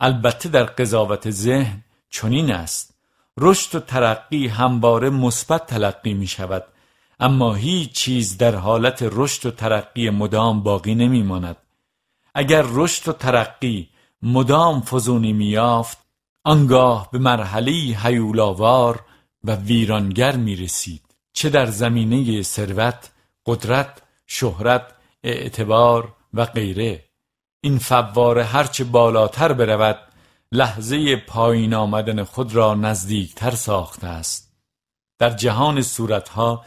[0.00, 2.94] البته در قضاوت ذهن چنین است.
[3.38, 6.64] رشد و ترقی همواره مثبت تلقی می شود
[7.20, 11.56] اما هیچ چیز در حالت رشد و ترقی مدام باقی نمی ماند.
[12.34, 13.88] اگر رشد و ترقی
[14.22, 15.98] مدام فزونی میافت
[16.44, 19.05] آنگاه به مرحله هیولاوار
[19.44, 23.10] و ویرانگر می رسید چه در زمینه ثروت،
[23.46, 24.94] قدرت، شهرت،
[25.24, 27.04] اعتبار و غیره.
[27.60, 29.98] این فواره هرچه بالاتر برود
[30.52, 34.52] لحظه پایین آمدن خود را نزدیکتر ساخته است.
[35.18, 36.64] در جهان صورتها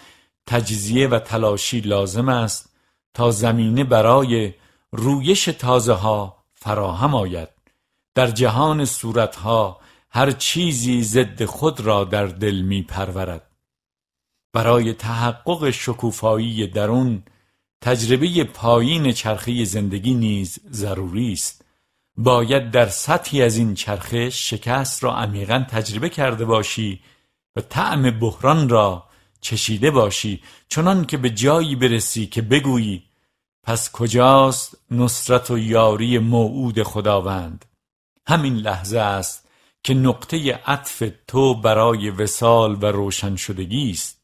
[0.47, 2.69] تجزیه و تلاشی لازم است
[3.13, 4.53] تا زمینه برای
[4.91, 7.49] رویش تازه ها فراهم آید.
[8.15, 9.79] در جهان صورتها
[10.11, 13.49] هر چیزی ضد خود را در دل می پرورد
[14.53, 17.23] برای تحقق شکوفایی درون
[17.81, 21.65] تجربه پایین چرخه زندگی نیز ضروری است.
[22.17, 27.01] باید در سطحی از این چرخه شکست را عمیقا تجربه کرده باشی
[27.55, 29.03] و طعم بحران را
[29.41, 30.41] چشیده باشی.
[30.69, 33.03] چنان که به جایی برسی که بگویی
[33.63, 37.65] پس کجاست نصرت و یاری موعود خداوند؟
[38.27, 39.48] همین لحظه است
[39.83, 44.21] که نقطه عطف تو برای وسال و روشن شدگی است.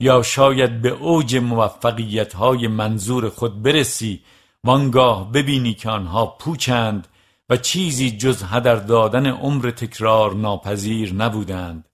[0.00, 4.22] یا شاید به اوج موفقیت های منظور خود برسی
[4.64, 7.08] وانگاه ببینی که آنها پوچند
[7.50, 11.88] و چیزی جز هدر دادن عمر تکرار ناپذیر نبودند.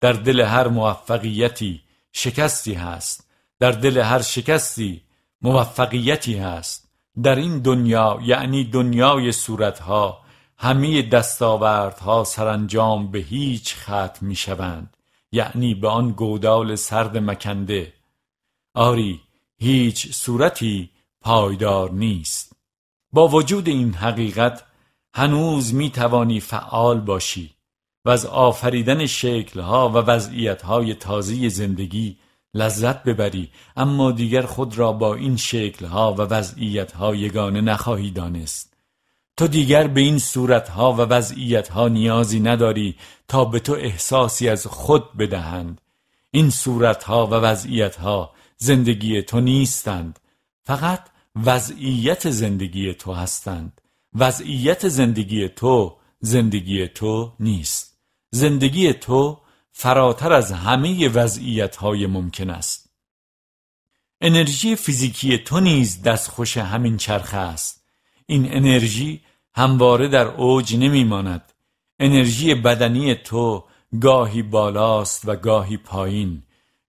[0.00, 3.30] در دل هر موفقیتی شکستی هست.
[3.58, 5.02] در دل هر شکستی
[5.42, 6.88] موفقیتی هست.
[7.22, 10.21] در این دنیا یعنی دنیای صورتها
[10.62, 14.96] همه دستاوردها سرانجام به هیچ ختم می شوند
[15.32, 17.92] یعنی به آن گودال سرد مکنده.
[18.74, 19.20] آری
[19.58, 22.52] هیچ صورتی پایدار نیست.
[23.12, 24.64] با وجود این حقیقت
[25.14, 27.50] هنوز می توانی فعال باشی
[28.04, 32.18] و از آفریدن شکلها و وضعیتهای تازه زندگی
[32.54, 38.71] لذت ببری اما دیگر خود را با این شکلها و وضعیتها یگانه نخواهی دانست.
[39.36, 42.96] تو دیگر به این صورتها و وضعیتها نیازی نداری
[43.28, 45.80] تا به تو احساسی از خود بدهند.
[46.30, 50.18] این صورتها و وضعیتها زندگی تو نیستند.
[50.62, 51.00] فقط
[51.44, 53.80] وضعیت زندگی تو هستند.
[54.14, 57.98] وضعیت زندگی تو زندگی تو نیست.
[58.30, 59.40] زندگی تو
[59.72, 62.90] فراتر از همه وضعیت های ممکن است.
[64.20, 67.81] انرژی فیزیکی تو نیز دستخوش همین چرخه است.
[68.32, 69.20] این انرژی
[69.54, 71.52] همواره در اوج نمیماند.
[71.98, 73.64] انرژی بدنی تو
[74.00, 76.42] گاهی بالاست و گاهی پایین.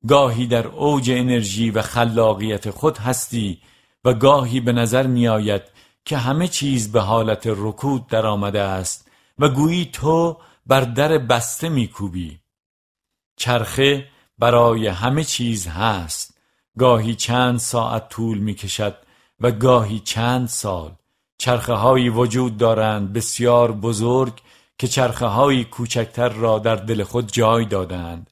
[0.07, 3.61] گاهی در اوج انرژی و خلاقیت خود هستی
[4.05, 5.61] و گاهی به نظر می آید
[6.05, 11.69] که همه چیز به حالت رکود در آمده است و گویی تو بر در بسته
[11.69, 12.39] میکوبی.
[13.37, 14.07] چرخه
[14.39, 16.37] برای همه چیز هست.
[16.79, 18.97] گاهی چند ساعت طول می کشد
[19.39, 20.91] و گاهی چند سال.
[21.37, 24.33] چرخه هایی وجود دارند بسیار بزرگ
[24.77, 28.29] که چرخه های کوچکتر را در دل خود جای دادند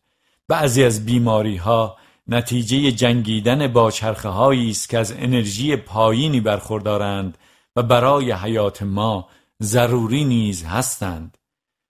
[0.47, 7.37] بعضی از بیماری ها نتیجه جنگیدن با چرخه هایی است که از انرژی پایینی برخوردارند
[7.75, 9.27] و برای حیات ما
[9.63, 11.37] ضروری نیز هستند.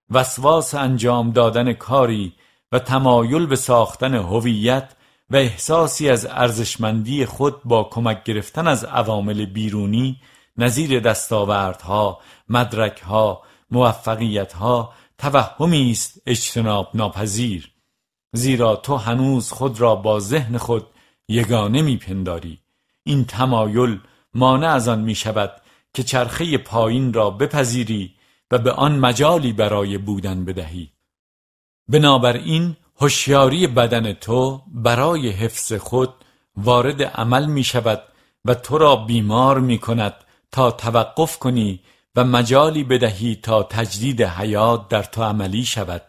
[0.10, 2.34] وسواس انجام دادن کاری
[2.71, 4.91] و تمایل به ساختن هویت
[5.30, 10.21] و احساسی از ارزشمندی خود با کمک گرفتن از عوامل بیرونی
[10.63, 12.19] نظیر دستاوردها،
[12.50, 17.71] مدرکها، موفقیتها توهمی است اجتناب ناپذیر.
[18.34, 20.88] زیرا تو هنوز خود را با ذهن خود
[21.28, 22.60] یگانه میپنداری.
[23.04, 24.00] این تمایل
[24.34, 25.52] مانع از آن می شود
[25.93, 28.15] که چرخه پایین را بپذیری
[28.52, 30.91] و به آن مجالی برای بودن بدهی.
[31.88, 36.13] بنابراین هوشیاری بدن تو برای حفظ خود
[36.58, 38.04] وارد عمل می شود
[38.45, 40.13] و تو را بیمار می کند
[40.51, 41.79] تا توقف کنی
[42.15, 46.01] و مجالی بدهی تا تجدید حیات در تو عملی شود.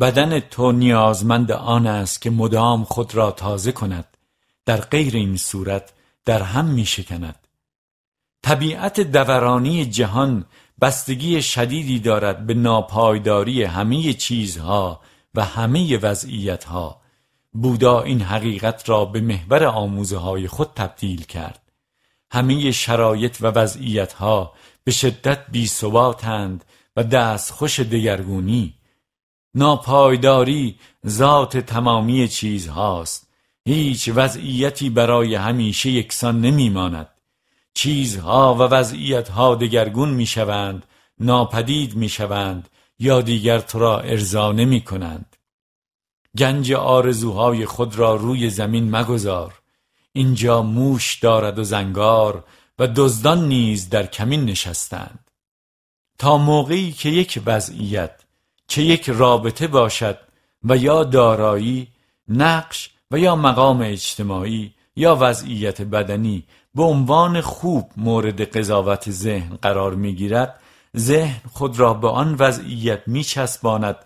[0.00, 4.16] بدن تو نیازمند آن است که مدام خود را تازه کند.
[4.66, 5.92] در غیر این صورت
[6.24, 7.48] در هم می شکند.
[8.42, 10.44] طبیعت دورانی جهان
[10.80, 15.00] بستگی شدیدی دارد به ناپایداری همه چیزها
[15.34, 17.00] و همه وضعیتها.
[17.52, 21.67] بودا این حقیقت را به محور آموزه های خود تبدیل کرد.
[22.30, 24.52] همه شرایط و وضعیتها
[24.84, 25.70] به شدت بی
[26.96, 28.74] و دست خوش دگرگونی.
[29.54, 33.28] ناپایداری ذات تمامی چیزهاست.
[33.64, 37.08] هیچ وضعیتی برای همیشه یکسان نمیماند.
[37.74, 40.86] چیزها و وضعیتها دگرگون می‌شوند
[41.20, 45.36] ناپدید می‌شوند یا دیگر تو را ارضا نمی کنند
[46.38, 49.57] گنج آرزوهای خود را روی زمین مگذار.
[50.18, 52.44] اینجا موش دارد و زنگار
[52.78, 55.30] و دزدان نیز در کمین نشستند.
[56.18, 58.20] تا موقعی که یک وضعیت
[58.66, 60.18] چه یک رابطه باشد
[60.64, 61.88] و یا دارایی
[62.28, 69.94] نقش و یا مقام اجتماعی یا وضعیت بدنی به عنوان خوب مورد قضاوت ذهن قرار
[69.94, 70.60] می گیرد
[70.96, 73.96] ذهن خود را به آن وضعیت می چسباند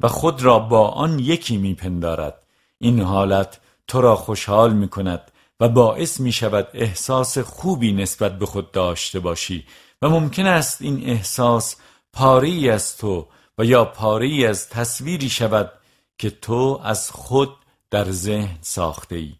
[0.00, 2.42] و خود را با آن یکی می پندارد
[2.78, 5.29] این حالت تو را خوشحال می کند
[5.60, 9.64] و باعث می شود احساس خوبی نسبت به خود داشته باشی
[10.02, 11.76] و ممکن است این احساس
[12.12, 13.26] پاری از تو
[13.58, 15.72] و یا پاری از تصویری شود
[16.18, 17.50] که تو از خود
[17.90, 19.32] در ذهن ساخته ای.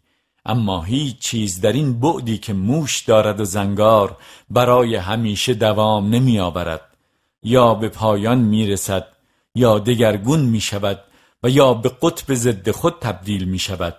[0.45, 4.17] اما هیچ چیز در این بعدی که موش دارد و زنگار
[4.49, 6.81] برای همیشه دوام نمی آورد.
[7.43, 9.07] یا به پایان می رسد
[9.55, 11.03] یا دگرگون می شود
[11.43, 13.95] و یا به قطب ضد خود تبدیل می شود.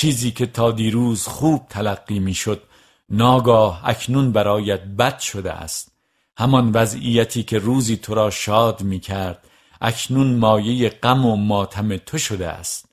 [0.00, 2.62] چیزی که تا دیروز خوب تلقی می شد
[3.10, 5.92] ناگاه اکنون برایت بد شده است.
[6.36, 9.44] همان وضعیتی که روزی تو را شاد می کرد
[9.80, 12.88] اکنون مایه غم و ماتم تو شده است.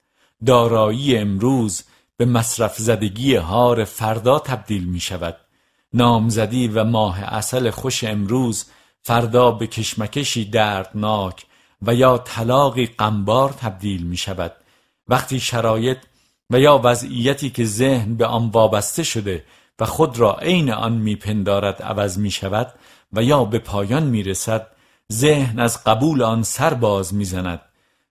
[0.45, 1.83] دارایی امروز
[2.17, 5.37] به مصرف زدگی هار فردا تبدیل می شود
[5.93, 8.65] نامزدی و ماه اصل خوش امروز
[9.01, 11.45] فردا به کشمکشی دردناک
[11.81, 14.53] و یا طلاقی قنبار تبدیل می شود
[15.07, 15.97] وقتی شرایط
[16.49, 19.43] و یا وضعیتی که ذهن به آن وابسته شده
[19.79, 22.73] و خود را عین آن میپندارد عوض می شود
[23.13, 24.67] و یا به پایان می رسد
[25.13, 27.61] ذهن از قبول آن سر باز می‌زند.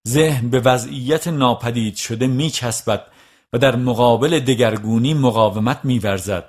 [0.09, 3.07] ذهن به وضعیت ناپدید شده میچسبد
[3.53, 6.45] و در مقابل دگرگونی مقاومت میورزد.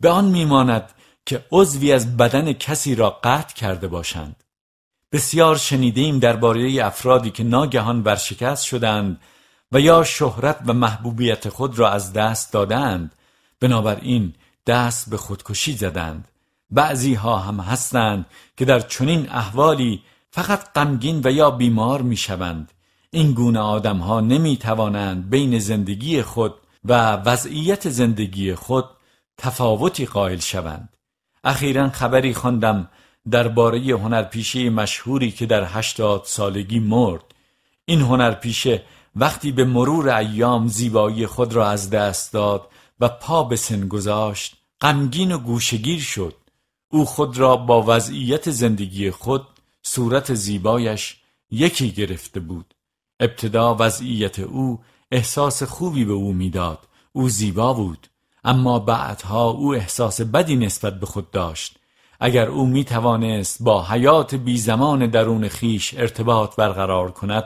[0.00, 0.92] به آن میماند
[1.26, 4.44] که عضوی از بدن کسی را قطع کرده باشند.
[5.12, 9.20] بسیار شنیدیم درباره افرادی که ناگهان ورشکست شدند
[9.72, 13.14] و یا شهرت و محبوبیت خود را از دست دادند.
[13.60, 14.34] بنابراین
[14.66, 16.28] دست به خودکشی زدند.
[16.70, 22.72] بعضی ها هم هستند که در چنین احوالی فقط غمگین و یا بیمار می شوند
[23.10, 26.54] این گونه آدم ها نمی توانند بین زندگی خود
[26.84, 28.84] و وضعیت زندگی خود
[29.38, 30.96] تفاوتی قائل شوند.
[31.44, 32.88] اخیرا خبری خواندم
[33.30, 37.24] درباره هنرپیشه مشهوری که در هشتاد سالگی مرد.
[37.84, 38.82] این هنرپیشه
[39.18, 42.68] وقتی به مرور ایام زیبایی خود را از دست داد
[43.00, 46.34] و پا به سن گذاشت غمگین و گوشگیر شد.
[46.88, 49.46] او خود را با وضعیت زندگی خود
[49.82, 51.16] صورت زیبایش
[51.50, 52.74] یکی گرفته بود.
[53.20, 56.78] ابتدا وضعیت او احساس خوبی به او می‌داد.
[57.12, 58.06] او زیبا بود
[58.44, 61.78] اما بعدها او احساس بدی نسبت به خود داشت.
[62.20, 67.44] اگر او می توانست با حیات بی زمان درون خیش ارتباط برقرار کند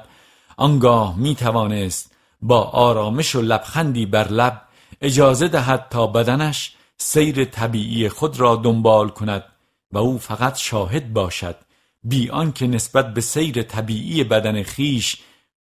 [0.57, 4.63] آنگاه می توانست با آرامش و لبخندی بر لب
[5.01, 9.45] اجازه دهد تا بدنش سیر طبیعی خود را دنبال کند
[9.93, 11.57] و او فقط شاهد باشد
[12.03, 15.17] بی آنکه نسبت به سیر طبیعی بدن خیش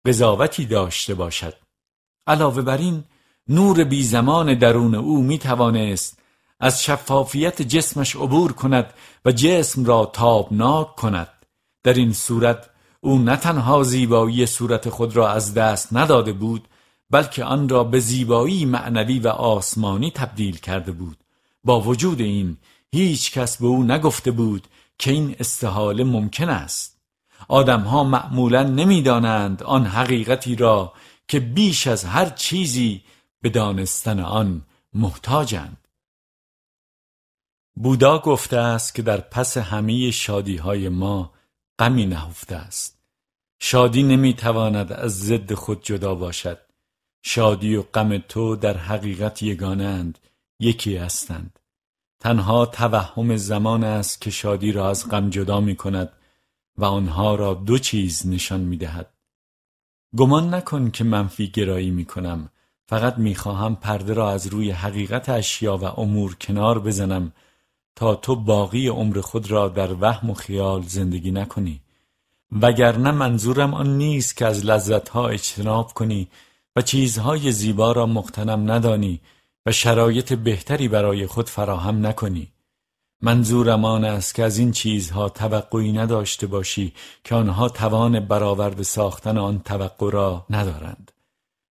[0.07, 1.55] قضاوتی داشته باشد.
[2.27, 3.05] علاوه بر این
[3.49, 6.19] نور بی زمان درون او می توانست
[6.61, 11.29] از شفافیت جسمش عبور کند و جسم را تابناک کند.
[11.85, 12.71] در این صورت
[13.01, 16.69] او نه تنها زیبایی صورت خود را از دست نداده بود
[17.11, 21.17] بلکه آن را به زیبایی معنوی و آسمانی تبدیل کرده بود.
[21.65, 22.57] با وجود این
[22.93, 24.67] هیچ کس به او نگفته بود
[24.99, 27.01] که این استحاله ممکن است.
[27.49, 30.93] آدمها معمولا نمی‌دانند آن حقیقتی را
[31.29, 33.03] که بیش از هر چیزی
[33.43, 34.63] به دانستن آن
[34.95, 35.89] محتاجند.
[37.75, 41.33] بودا گفته است که در پس همه شادی های ما
[41.81, 42.99] غمی نهفته است.
[43.61, 46.59] شادی نمی‌تواند از ضد خود جدا باشد.
[47.23, 50.19] شادی و غم تو در حقیقت یگانند
[50.59, 51.59] یکی هستند.
[52.21, 56.13] تنها توهم زمان است که شادی را از غم جدا می کند
[56.77, 59.15] و آنها را دو چیز نشان می دهد.
[60.17, 62.51] گمان نکن که منفی گرایی می کنم
[62.89, 67.33] فقط می خواهم پرده را از روی حقیقت اشیا و امور کنار بزنم
[68.01, 71.81] تو باقی عمر خود را در وهم و خیال زندگی نکنی.
[72.53, 76.29] وگرنه منظورم آن نیست که از لذتها اجتناب کنی
[76.77, 79.21] و چیزهای زیبا را مقتنم ندانی
[79.67, 82.53] و شرایط بهتری برای خود فراهم نکنی.
[83.23, 86.93] منظورم آن است که از این چیزها توقعی نداشته باشی
[87.25, 91.13] که آنها توان برآورده ساختن آن توقع را ندارند.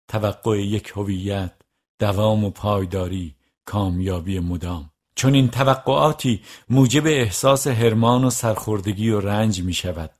[0.08, 1.52] توقع یک هویت
[1.98, 4.90] دوام و پایداری کامیابی مدام.
[5.14, 6.40] چون این توقعاتی
[6.70, 10.10] موجب احساس هرمان و سرخوردگی و رنج می شود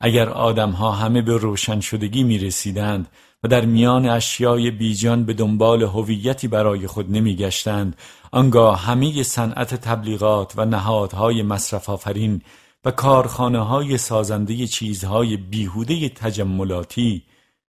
[0.00, 3.08] اگر آدمها همه به روشن شدگی می رسیدند
[3.42, 7.96] و در میان اشیای بیجان به دنبال هویتی برای خود نمی گشتند
[8.32, 12.42] آنگاه همه صنعت تبلیغات و نهادهای مصرف آفرین
[12.84, 17.22] و کارخانه های سازنده چیزهای بیهوده تجملاتی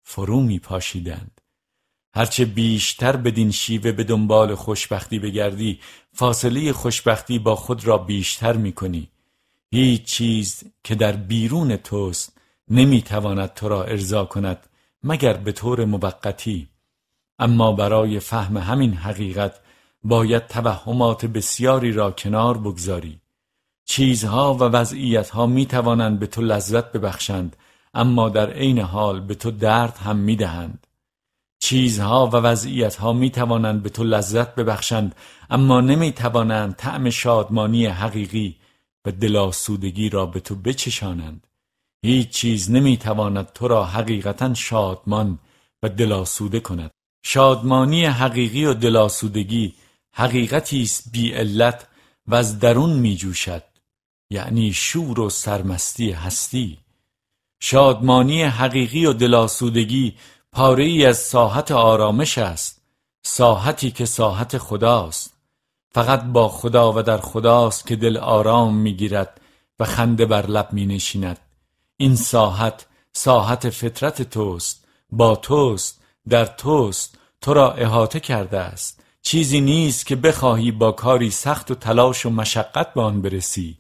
[0.04, 1.35] فرو می پاشیدند
[2.16, 5.80] هرچه بیشتر بدین شیوه به دنبال خوشبختی بگردی
[6.14, 9.10] فاصله خوشبختی با خود را بیشتر می کنی
[9.72, 12.38] هیچ چیز که در بیرون توست
[12.70, 14.68] نمی‌تواند تو را ارضا کند
[15.04, 16.70] مگر به طور موقتی.
[17.40, 19.60] اما برای فهم همین حقیقت
[20.04, 23.20] باید توهمات بسیاری را کنار بگذاری.
[23.86, 27.56] چیزها و وضعیتها می توانند به تو لذت ببخشند
[27.94, 30.85] اما در عین حال به تو درد هم می دهند
[31.66, 35.16] چیزها و وضعیتها می توانند به تو لذت ببخشند
[35.50, 38.56] اما نمی توانند طعم شادمانی حقیقی
[39.06, 41.48] و دلاسودگی را به تو بچشانند.
[42.06, 45.40] هیچ چیز نمی‌تواند تو را حقیقتا شادمان
[45.84, 46.92] و دلاسوده کند.
[47.24, 49.74] شادمانی حقیقی و دلاسودگی
[50.14, 51.88] حقیقتی است بی علت
[52.28, 53.64] و از درون می جوشد
[54.30, 56.78] یعنی شور و سرمستی هستی.
[57.60, 60.16] شادمانی حقیقی و دلاسودگی
[60.56, 62.82] پاره ای از ساحت آرامش است
[63.24, 65.34] ساحتی که ساحت خداست.
[65.92, 69.42] فقط با خدا و در خداست که دل آرام می‌گیرد
[69.80, 71.40] و خنده بر لب می نشیند
[71.98, 77.18] این ساحت ساحت فطرت توست با توست در توست.
[77.42, 79.04] تو را احاطه کرده است.
[79.22, 83.78] چیزی نیست که بخواهی با کاری سخت و تلاش و مشقت به آن برسی.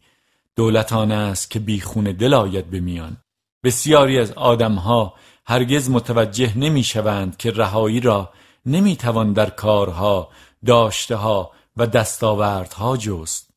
[0.56, 3.18] دولت آن است که بیخون دل آید به میان.
[3.66, 5.14] بسیاری از آدمها
[5.46, 8.30] هرگز متوجه نمی‌شوند که رهایی را
[8.66, 10.30] نمی‌توان در کارها
[10.66, 13.50] داشته ها و دستاوردها جست.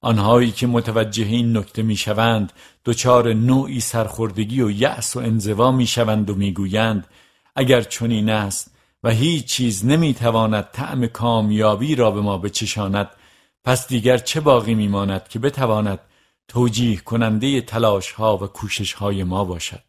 [0.00, 2.52] آنهایی که متوجه این نکته می‌شوند
[2.84, 7.06] دچار نوعی سرخوردگی و یأس و انزوا می‌شوند و می‌گویند
[7.56, 13.08] اگر چنین است و هیچ چیز نمی‌تواند طعم کامیابی را به ما بچشاند
[13.64, 15.98] پس دیگر چه باقی میماند که بتواند
[16.48, 19.82] توجیه کننده تلاش ها و کوشش های ما باشد.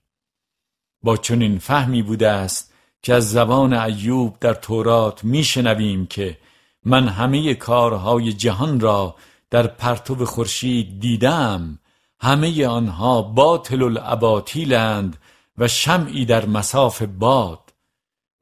[1.04, 6.38] با چنین فهمی بوده است که از زبان ایوب در تورات میشنویم که
[6.86, 9.16] من همه کارهای جهان را
[9.50, 11.80] در پرتو خورشید دیدم.
[12.20, 15.18] همه آنها باطل الاباطیلند
[15.58, 17.74] و شمعی در مساف باد.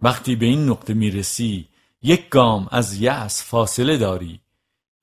[0.01, 1.68] وقتی به این نقطه می‌رسی
[2.01, 4.41] یک گام از یأس فاصله داری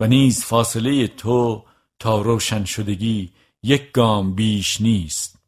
[0.01, 1.65] و نیز فاصله تو
[1.99, 3.33] تا روشن شدگی
[3.63, 5.39] یک گام بیش نیست.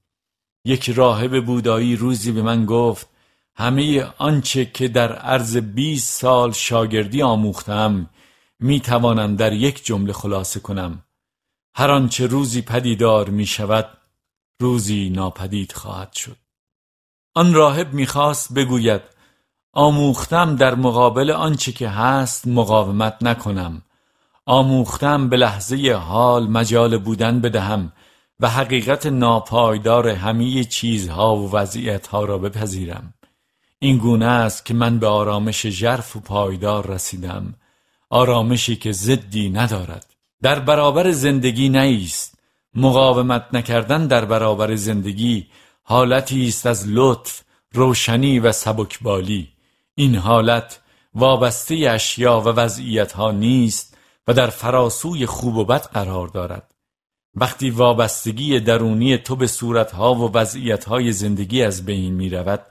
[0.64, 3.08] یک راهب بودایی روزی به من گفت
[3.56, 8.10] همه آنچه که در عرض 20 سال شاگردی آموختم
[8.60, 11.04] می توانم در یک جمله خلاصه کنم.
[11.74, 13.98] هر آنچه روزی پدیدار می شود
[14.60, 16.36] روزی ناپدید خواهد شد.
[17.34, 19.02] آن راهب می‌خواست بگوید
[19.72, 23.82] آموختم در مقابل آنچه که هست مقاومت نکنم.
[24.46, 27.92] آموختم به لحظه حال مجال بودن بدهم
[28.40, 33.14] و حقیقت ناپایدار همه چیزها و وضعیتها را بپذیرم.
[33.78, 37.54] این گونه است که من به آرامش ژرف و پایدار رسیدم
[38.10, 40.06] آرامشی که زدی ندارد.
[40.42, 42.38] در برابر زندگی نیست.
[42.74, 45.46] مقاومت نکردن در برابر زندگی
[45.82, 49.48] حالتی است از لطف روشنی و سبکبالی.
[49.94, 50.80] این حالت
[51.14, 53.89] وابسته اشیا و وضعیت ها نیست
[54.30, 56.74] و در فراسوی خوب و بد قرار دارد.
[57.34, 62.66] وقتی وابستگی درونی تو به صورتها و وضعیتهای زندگی از بین می رود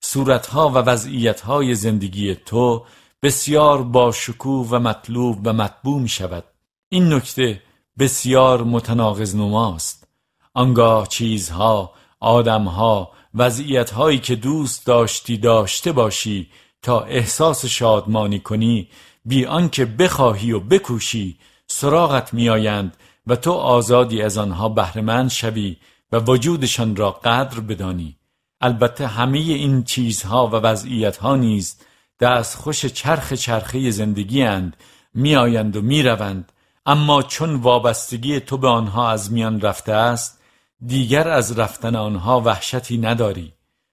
[0.00, 2.84] صورتها و وضعیتهای زندگی تو
[3.22, 6.44] بسیار باشکوه و مطلوب و مطبوع می شود.
[6.88, 7.62] این نکته
[7.98, 10.08] بسیار متناقض نماست.
[10.54, 16.50] آنگاه چیزها آدمها وضعیتهایی که دوست داشتی داشته باشی
[16.82, 18.88] تا احساس شادمانی کنی
[19.24, 22.96] بی آنکه بخواهی و بکوشی سراغت میآیند
[23.26, 25.76] و تو آزادی از آنها بهرهمند شوی
[26.12, 28.16] و وجودشان را قدر بدانی.
[28.60, 31.76] البته همه این چیزها و وضعیتها نیز
[32.20, 34.76] دست خوش چرخ چرخه زندگی اند
[35.14, 36.52] میآیند و می‌روند.
[36.86, 40.40] اما چون وابستگی تو به آنها از میان رفته است
[40.86, 43.52] دیگر از رفتن آنها وحشتی نداری.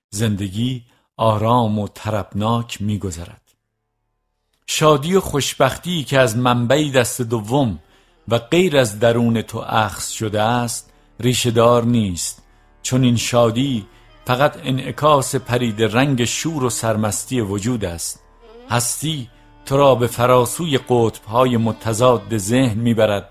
[0.10, 0.84] زندگی
[1.18, 3.41] آرام و طربناک میگذرد.
[4.74, 7.80] شادی و خوشبختی که از منبعی دست دوم
[8.28, 12.43] و غیر از درون تو اخذ شده است ریشهدار نیست.
[12.84, 13.86] چون این شادی
[14.26, 18.19] فقط انعکاس پرید رنگ شور و سرمستی وجود است.
[18.69, 19.30] هستی
[19.65, 23.30] تو را به فراسوی قطبهای متضاد ذهن می‌برد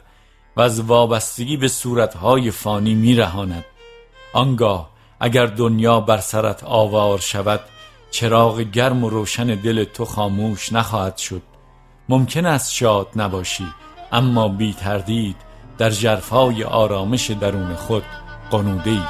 [0.56, 3.64] و از وابستگی به صورتهای فانی میرهاند.
[4.32, 7.60] آنگاه اگر دنیا بر سرت آوار شود
[8.10, 11.42] چراغ گرم و روشن دل تو خاموش نخواهد شد.
[12.08, 13.66] ممکن است شاد نباشی
[14.12, 15.36] اما بی تردید
[15.78, 18.02] در جرفای آرامش درون خود
[18.50, 19.02] قنوده ای